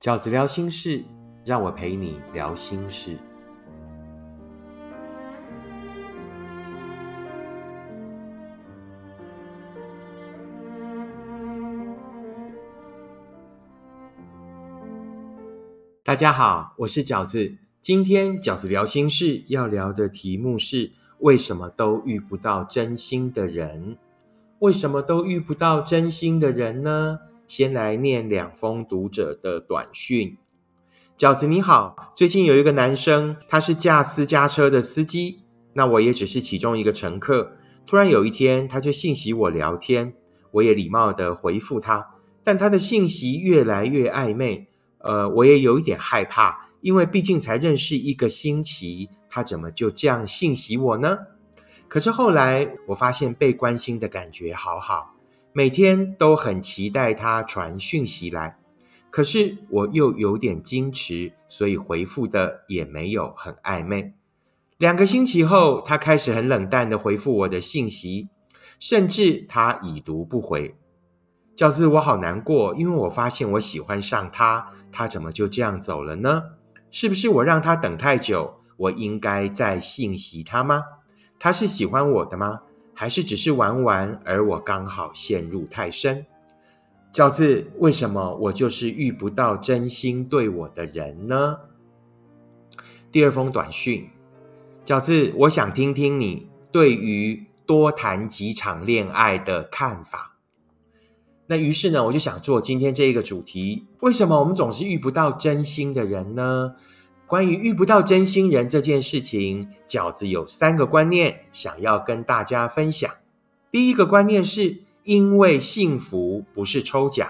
[0.00, 1.04] 饺子聊心事，
[1.44, 3.18] 让我陪你聊心事。
[16.02, 17.58] 大家好，我是饺子。
[17.82, 23.98] 今天饺子聊心事要聊的题目是：为什么都遇不到真心的人？
[24.60, 27.18] 为什么都遇不到真心的人呢？
[27.50, 30.36] 先来念两封读者的短讯。
[31.18, 35.40] 饺子你好，最近有一个男生，他是驾私家车的司机，
[35.72, 37.56] 那我也只是其中一个乘客。
[37.84, 40.14] 突然有一天，他就信息我聊天，
[40.52, 44.68] 我也礼貌的回复他，但他的信息越来越暧昧。
[44.98, 51.18] 呃，我也有一点害怕，因为毕竟才认识一个星期，他怎么就这样信息我呢？
[51.88, 55.16] 可是后来我发现被关心的感觉好好，
[55.52, 58.58] 每天都很期待他传讯息来。
[59.10, 64.14] 可是我又有点矜持，所以回复的也没有很暧昧。
[64.78, 68.28] 两个星期后，他开始很冷淡的回复我的信息，
[68.78, 70.76] 甚至他已读不回。
[71.56, 76.44] 饺子，我好难过，因为我发现我喜欢上他，他怎么就这样走了呢？
[76.90, 78.60] 是不是我让他等太久？
[78.76, 80.84] 我应该再信息他吗？
[81.38, 82.60] 他是喜欢我的吗？
[83.00, 86.26] 还是只是玩玩，而我刚好陷入太深？
[87.10, 91.60] 饺子，为什么我就是遇不到真心对我的人呢？
[93.10, 94.10] 第二封短讯，
[94.84, 100.36] 饺子，我想听听你对于多谈几场恋爱的看法。
[101.46, 106.74] 那于是呢，我就想做今天这一个主题：为什么我们总是遇不到真心的人呢？
[107.30, 113.08] 关于遇不到真心人这件事情，饺子有三个观念想要跟大家分享。
[113.70, 117.24] 第一个观念是，因为幸福不是抽奖，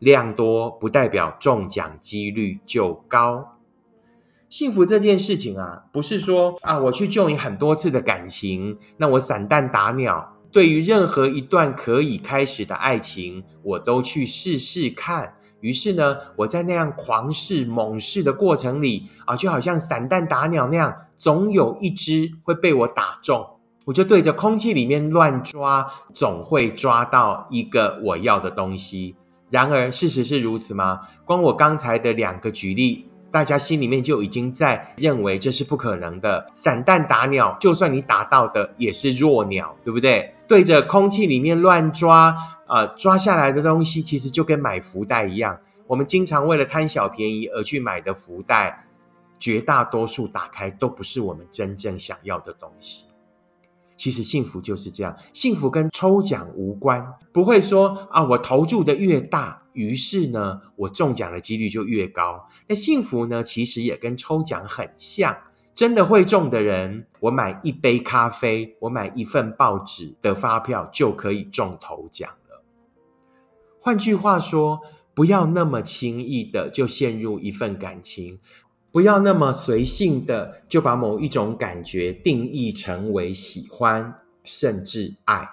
[0.00, 3.56] 量多不代表中奖几率就高。
[4.48, 10.34] 幸福这件事情啊，不是说啊，我去救你很多次的感情，那我散弹打鸟。
[10.50, 15.34] 对于任何一段可以开始的爱情，我都去试试看。
[15.66, 23.44] 于是呢，我在那样狂试猛试的过程里啊，就好像散弹打鸟那样，总有一只会被我打中。
[23.84, 25.84] 我就对着空气里面乱抓，
[26.14, 29.16] 总会抓到一个我要的东西。
[29.50, 31.00] 然而，事实是如此吗？
[31.24, 33.08] 光我刚才的两个举例。
[33.28, 36.46] 大家心里面就已经在认为这是不可能的。
[36.54, 40.32] 散弹打鸟，就算你打到的也是弱鸟，对不对？
[40.46, 42.36] 对着空气里面乱抓，
[42.66, 45.58] 啊，抓下来的东西其实就跟买福袋一样。
[45.86, 48.86] 我们经常为了贪小便宜而去买的福袋，
[49.38, 53.04] 绝大多数打开都不是我们真正想要的东西。
[53.96, 62.46] 其实幸福就是这样，幸福跟抽奖无关，不会说啊，我投注的越大，于是呢，我中奖的几率就越高。
[62.66, 65.34] 那幸福呢，其实也跟抽奖很像，
[65.76, 72.64] 真的会中的人，我买一杯咖啡，我买一份报纸的发票就可以中头奖了。
[73.78, 74.80] 换句话说，
[75.12, 78.40] 不要那么轻易的就陷入一份感情。
[78.90, 85.46] 不要那么随性的就把某一种感觉定义成为喜欢甚至爱。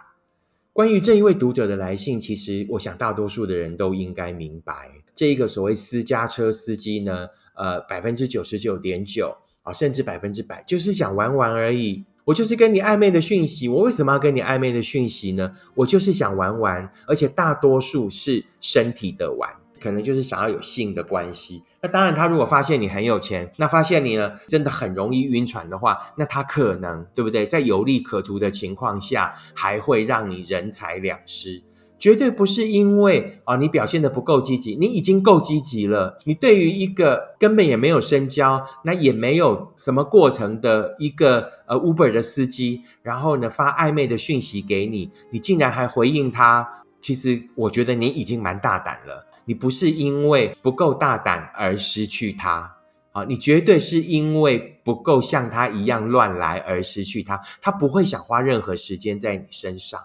[0.71, 12.05] 关于这一位读者的来信，其实我想大多数的人都应该明白，这一个所谓私家车司机呢，呃，百分之九十九点九啊，甚至百分之百，就是想玩玩而已。
[12.25, 15.53] 我就是跟你暧昧的讯息，我为什么要跟你暧昧的讯息呢？
[15.75, 19.49] 我就是想玩玩，而且大多数是身体的玩。
[19.81, 21.61] 可能就是想要有性的关系。
[21.81, 27.45] 那当然，他如果发现你很有钱，那发现你呢真的很容易晕船的话，那他可能对不对？
[27.45, 31.61] 在有利可图的情况下，还会让你人财两失。
[32.03, 36.17] 绝对不是因为啊你表现的不够积极，你已经够积极了。
[36.25, 49.25] 你对于一个根本也没有深交，那也没有什么过程的一个呃 Uber 的司机，然后呢发暧昧的讯息给你，你竟然还回应他，其实我觉得你已经蛮大胆了。
[49.45, 52.75] 你不是因为不够大胆而失去他，
[53.13, 57.39] 啊，你绝对是因为不够像他一样乱来而失去他。
[57.61, 59.97] 他不会想花任何时间在你身上。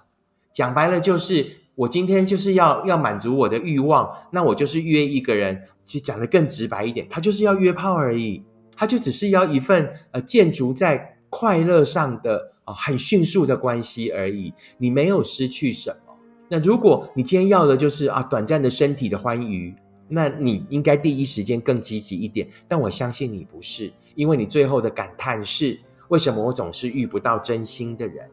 [0.52, 5.62] 讲白了，就是我今天就是要要满足我的欲望，那我就是约一个人。
[5.84, 8.42] 其实讲的更直白一点，他就是要约炮而已。
[8.76, 14.52] 他就只是要一份呃建筑在快乐上的啊很迅速的关系而已。
[14.78, 16.14] 你没有失去什么。
[16.48, 19.72] 那如果你今天要的就是啊短暂的身体的欢愉，
[20.08, 22.48] 那你应该第一时间更积极一点。
[22.66, 25.78] 但我相信你不是，因为你最后的感叹是：
[26.08, 28.28] 为什么我总是遇不到真心的人？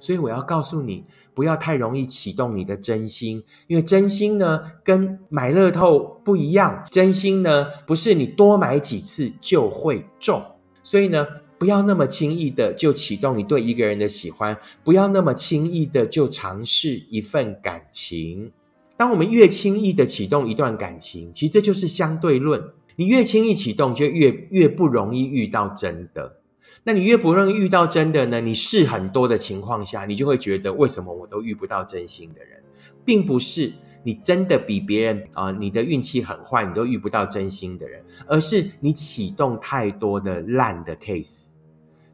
[0.00, 1.04] 所以我要告诉你，
[1.34, 10.42] 不要太容易启动你的真心，因为真心呢跟买乐透不一样，真心呢不是你多买几次就会中，
[10.82, 11.26] 所以呢
[11.58, 18.50] 不要那么轻易的就启动你对一个人的喜欢，不要那么轻易的就尝试一份感情。
[18.96, 22.62] 当我们越轻易的启动一段感情，其实这就是相对论，
[22.96, 26.39] 你越轻易启动，就越越不容易遇到真的。
[26.84, 28.40] 那你越不容易遇到真的呢？
[28.40, 32.62] 你试很多的情况下，你就会觉得为什么我都遇不到真心的人，
[33.04, 33.72] 并不是
[34.02, 41.46] 你真的比别人啊，你的运气很坏，你都遇不到真心的人，而是你启动太多的烂的 case。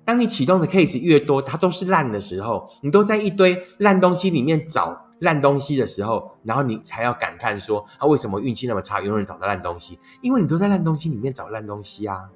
[0.04, 9.98] 当你启动的 case 越多，它都是烂的时候，你都在一堆烂东西里面找烂东西的时候，然后你才要感叹说啊，为什么运气那么差，永远找到烂东西？
[10.22, 12.28] 因为你都在烂东西里面找烂东西啊。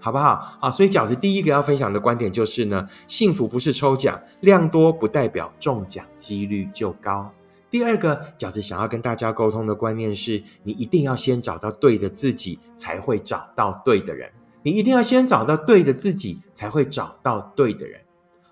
[0.00, 0.56] 好不好？
[0.58, 7.30] 好，所以饺子第一个要分享的观点就是呢，幸福不是抽奖，量多不代表中奖几率就高。
[7.70, 14.28] 第二个，饺子想要跟大家沟通的观念是，你一定要先找到对的自己，才会找到对的人。
[14.62, 18.00] 你一定要先找到对的自己，才会找到对的人。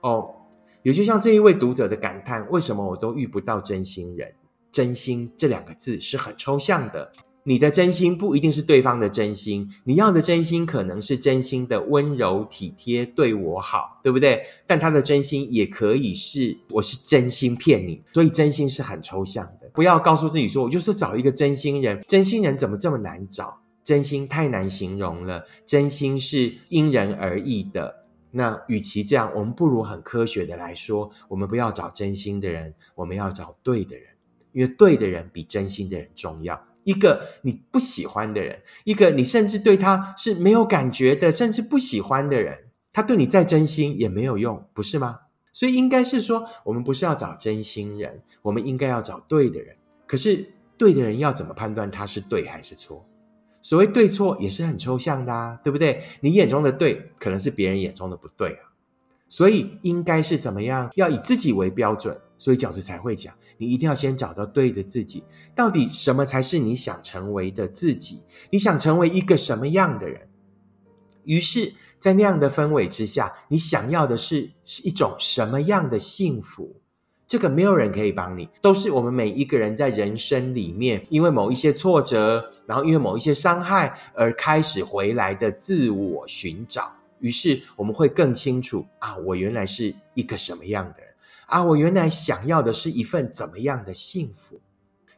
[0.02, 0.34] 哦，
[0.82, 4.32] 也就像这一位读者的感叹：为什么我都遇不到真心人？
[4.70, 7.10] 真心这两个字是很抽象的。
[7.48, 14.44] 你的真心不一定是对方的真心，你要的真心可能是真心的温柔体贴，对我好，对不对？
[14.66, 19.70] 但他的真心也可以是我是真心骗你，所以真心是很抽象的。
[19.72, 23.58] 不要告诉自己说我就是找一个真心人，真心人怎么这么难找？
[23.82, 28.04] 真心太难形容了，真心是因人而异的。
[28.30, 34.04] 那与其这样，我们不如很科学的来说，我们不要找真心的人，我们要找对的人，
[34.52, 36.62] 因为对的人比真心的人重要。
[36.88, 42.56] 一个你不喜欢的人，一个你甚至对他是没有感觉的，甚至不喜欢的人，
[42.94, 45.18] 他对你再真心也没有用，不是吗？
[45.52, 49.76] 所以应该是说，我们不是要找真心人，我们应该要找对的人。
[50.06, 50.48] 可是
[50.78, 53.04] 对的人要怎么判断他是对还是错？
[53.60, 56.02] 所谓对错也是很抽象的啊，对不对？
[56.20, 58.72] 你眼中的对，可能是别人眼中的不对啊。
[59.28, 60.90] 所以应该是怎么样？
[60.94, 62.18] 要以自己为标准。
[62.38, 65.24] 所以饺子才会讲，你一定要先找到对的自己。
[65.54, 68.22] 到底什么才是你想成为的自己？
[68.50, 70.28] 你想成为一个什么样的人？
[71.24, 76.80] 于是，在那样的氛围之下，你想要的是是一种什么样的幸福？
[77.26, 86.90] 这个没有人可以帮你，都是我们每一个人在人生里面，因为某一些挫折，然后因为某一些伤害而开始回来的自我寻找。
[87.20, 91.07] 于是，我们会更清楚啊，我原来是一个什么样的人。
[91.48, 94.60] 啊，我原来想要的是一份怎么样的幸福？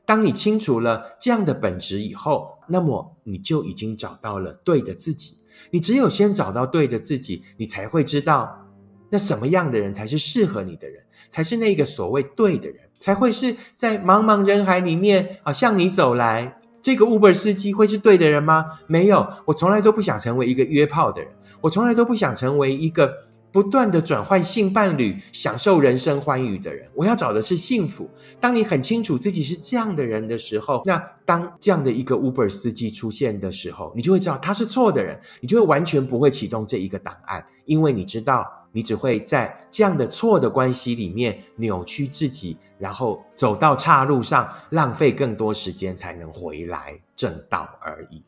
[0.06, 5.38] 当你清楚了这样的本质以后，那么你就已经找到了对的自己。
[5.72, 8.68] 你只有先找到对的自己，你才会知道
[9.10, 16.60] 那什么样的人才是适合你的人，才是那个所谓对的人，才会是在茫茫人海里面啊向你走来。
[16.80, 18.78] 这个 Uber 司机会是对的人吗？
[18.86, 23.12] 没有，我从来都不想成为一个约炮的人，我从来都不想成为一个。
[23.52, 28.08] 不断的转换性伴侣，享受人生欢愉的人，我要找的是幸福。
[28.40, 48.22] 当你很清楚自己是这样的人的时候，那当这样的一个 Uber 司机出现的时候，你就会知道他是错的人，你就会完全不会启动这一个档案，因为你知道你只会在这样的错的关系里面扭曲自己，然后走到岔路上，浪费更多时间才能回来正道而已。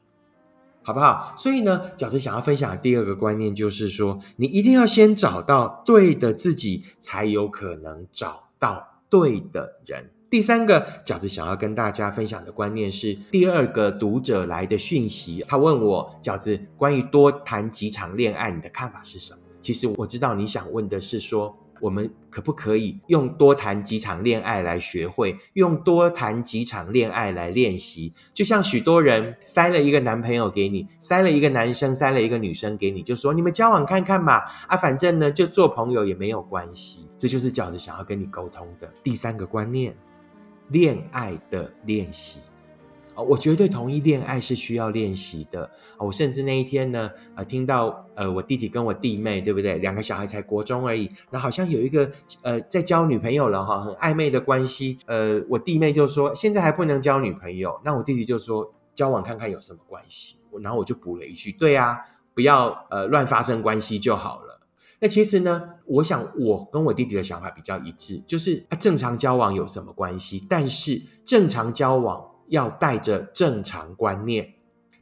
[0.82, 1.32] 好不好？
[1.36, 10.10] 所以呢，饺子想要分享的第二个观念就是说，你一定要先找到对的自己，才有可能找到对的人。
[10.28, 19.40] 第三个，饺子想要跟大家分享的观念是，第二个读者来的讯息，他问我饺子关于多谈几场恋爱，你的看法是什么？
[19.60, 21.56] 其实我知道你想问的是说。
[21.82, 25.36] 我们可不可以用多谈几场恋爱来学会？
[25.54, 28.12] 用多谈几场恋爱来练习？
[28.32, 34.34] 就像许多人塞了一个男朋友给你，塞了一个男生，塞了一个女生给你，就说你们交往看看嘛。
[34.68, 37.08] 啊，反正呢，就做朋友也没有关系。
[37.18, 39.92] 这就是饺子想要跟你沟通的第三个观念：
[40.68, 42.38] 恋爱的练习。
[43.14, 45.70] 啊，我绝对同意，恋爱是需要练习的。
[45.98, 49.78] 我甚至那一天呢，呃，听到呃，我弟弟跟我弟妹，对不对？
[49.78, 52.10] 两个小孩才国中而已，然后好像有一个
[52.42, 54.98] 呃，在交女朋友了哈，很暧昧的关系。
[55.06, 60.36] 呃，我弟妹就说现在还不能交女朋友，那我弟弟就说交往看看有什么关系。
[60.62, 61.98] 然后我就补了一句，对啊，
[62.34, 64.60] 不要呃乱发生关系就好了。
[65.00, 70.44] 那其实呢，我想我跟我弟弟的想法比较一致，就是啊正常交往有什么关系？
[70.48, 72.31] 但是正常交往。
[72.52, 74.52] 要带着正常观念，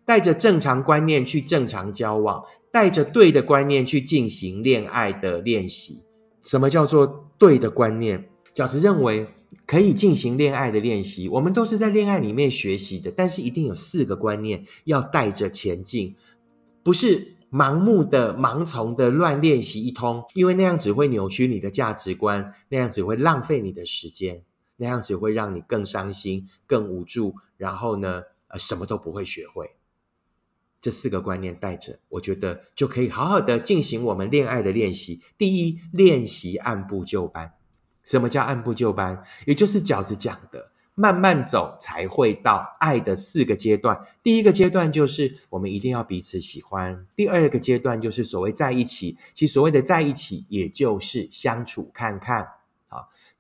[0.05, 6.05] 带着正常观念去正常交往，带着对的观念去进行恋爱的练习。
[6.43, 8.31] 什么叫做对的观念？
[8.55, 9.27] 饺子认为
[9.67, 16.15] 可以进行恋爱的练习，我们都是在恋爱里面学习的，但是一定有四个观念要带着前进，
[16.85, 24.43] 不是盲目的、盲从的乱练习一通，因为那样只会扭曲你的价值观，那样只会浪费你的时间，
[24.81, 29.73] 那样子会让你更伤心、更无助，然后呢，呃，什么都不会学会。
[30.81, 35.21] 这四个观念带着，我觉得就可以好好的进行我们恋爱的练习。
[35.37, 37.53] 第一，练习按部就班。
[38.03, 39.23] 什么叫按部就班？
[39.45, 44.01] 也就是饺子讲的，慢慢走才会到爱的四个阶段。
[44.23, 47.07] 第一个阶段就是我们一定要彼此喜欢。
[47.15, 49.19] 第二个阶段就是所谓在一起。
[49.35, 52.49] 其实所谓的在一起，也就是相处看看。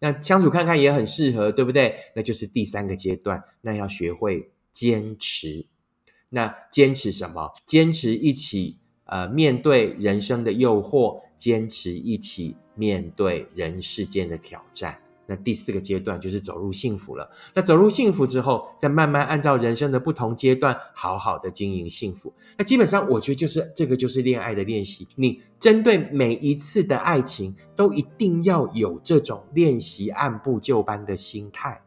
[0.01, 1.97] 那相处看看也很适合，对不对？
[2.17, 5.67] 那就是第三个阶段，那要学会坚持。
[6.31, 7.53] 那坚持什么？
[7.67, 15.03] 坚持一起，呃，面对人生的诱惑，坚持一起面对人世间的挑战。
[15.31, 17.31] 那第四个阶段就是走入幸福了。
[17.55, 22.35] 那走入幸福之后，再慢慢按照人生的不同阶段，好好的经营幸福。
[22.59, 25.07] 那基本上，我觉得就是这个就是恋爱的练习。
[25.15, 31.81] 你针对每一次的爱情，都一定要有这种练习按部就班的心态。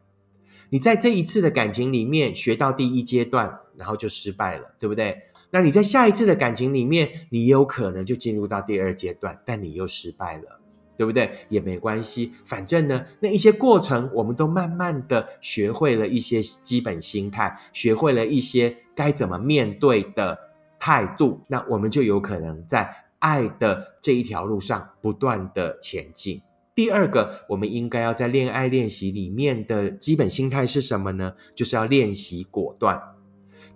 [0.70, 3.60] 你在这一次的感情里面学到第一阶段。
[3.76, 5.20] 然后就失败了，对不对？
[5.50, 10.60] 那你在下一次的感情里面，你有可能就进入到第二阶段，但你又失败了，
[10.96, 11.30] 对不对？
[11.48, 20.38] 也没关系，反正呢，那一些过程，我们都慢慢的学会了一些基本心态，学会了一些该怎么面对的
[20.78, 26.40] 态度，那我们就有可能在爱的这一条路上不断的前进。
[26.74, 31.34] 第二个，我们应该要在恋爱练习里面的基本心态是什么呢？
[31.54, 33.00] 就是要练习果断。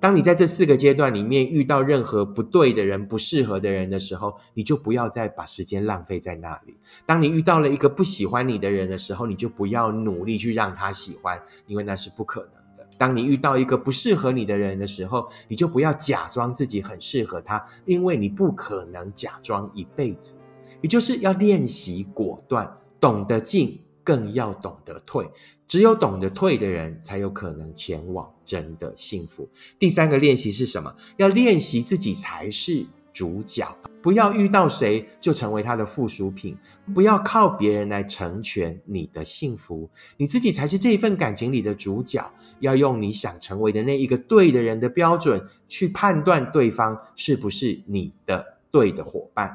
[0.00, 6.76] 当你在这四个阶段里面遇到任何不对的人、不适合的人的时候，你就不要再把时间浪费在那里。
[7.05, 12.88] 当你遇到了一个不喜欢你的人的时候，你就不要努力去让他喜欢，因为那是不可能的。
[12.97, 20.37] 当你遇到一个不适合你的人的时候，你就不要假装自己很适合他，因为你不可能假装一辈子。
[20.81, 23.81] 也就是要练习果断，懂得进。
[24.09, 25.29] 更要懂得退，
[25.67, 29.47] 只有懂得退的人，才有可能前往真的幸福。
[29.79, 30.97] 第三个练习是什么？
[31.19, 36.57] 要练习自己才是主角，不要遇到谁就成为他的附属品，
[36.95, 42.33] 不要靠别人来成全你的幸福，你自己才是这一份感情里的主角。
[42.61, 49.55] 要用你想成为的那一个对的人的标准去判断对方是不是你的对的伙伴。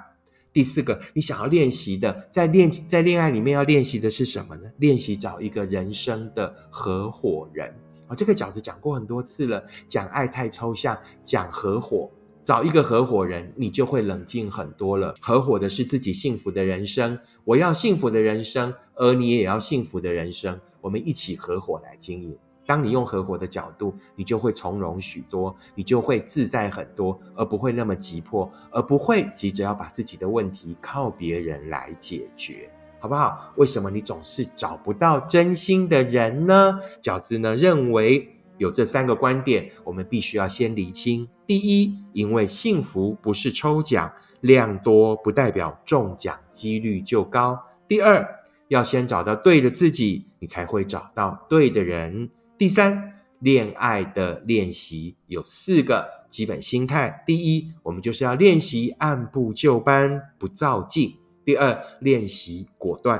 [0.53, 4.69] 第四个，你想要练习的，在恋在恋爱里面要练习的是什么呢？
[4.77, 7.73] 练习找一个人生的合伙人
[8.07, 8.15] 啊！
[8.15, 12.07] 这个饺子讲过很多次了，讲爱太抽象，讲合伙，
[12.43, 15.15] 找一个合伙人，你就会冷静很多了。
[15.19, 22.37] 合伙的是自己幸福的人生，我要幸福的人生，而你也要幸福的人生，我们一起合伙来经营。
[22.65, 33.51] 当你用合伙的角度，你就会从容许多，你就会自在很多，而不会那么急迫，而不会急着要把自己的问题靠别人来解决，好不好？
[33.57, 36.79] 为什么你总是找不到真心的人呢？
[37.01, 41.27] 饺子呢认为有这三个观点，我们必须要先厘清。
[41.45, 47.59] 第一，因为幸福不是抽奖，量多不代表中奖几率就高。
[47.89, 48.25] 第二，
[48.69, 52.29] 要先找到对的自己，你才会找到对的人。
[52.55, 57.23] 第三，恋爱的练习有四个基本心态。
[57.25, 63.19] 第一，我们就是要练习按部就班，不造进；第二，练习果断；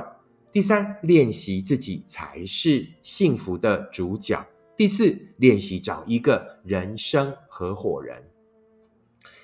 [0.52, 4.38] 第三，练习自己才是幸福的主角；
[4.76, 8.22] 第四，练习找一个人生合伙人。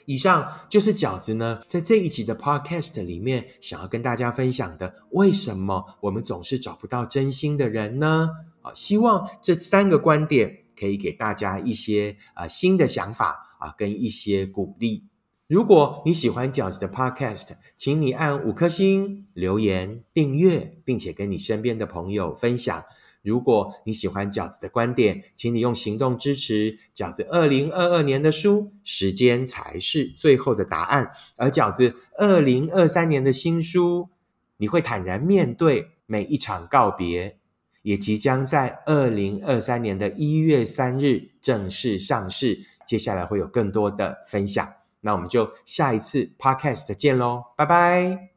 [0.06, 8.30] 以上就是饺子呢，在这一集的 Podcast 里面，想要跟大家分享的：为什么我们总是找不到真心的人呢？
[8.62, 15.04] 啊，希望这三个观点可以给大家一些啊新的想法啊，跟一些鼓励。
[15.46, 22.84] 如果你喜欢饺子的 Podcast，请你按五颗星、留言、订阅，并且跟你身边的朋友分享。
[23.22, 28.72] 如果你喜欢饺子的观点，请你用行动支持饺子二零二二年的书。
[28.84, 31.10] 时间才是最后的答案。
[31.34, 34.08] 而饺子二零二三年的新书，
[34.58, 37.39] 你会坦然面对每一场告别。
[37.82, 44.72] 也即将在二零二三年的一月三日正式上市，接下来会有更多的分享。
[45.00, 48.28] 那我们就下一次 podcast 见喽，拜拜。